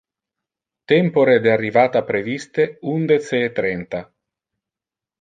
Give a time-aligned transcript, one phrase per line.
[0.91, 2.65] Tempore de arrivata previste
[2.95, 4.01] undece e trenta.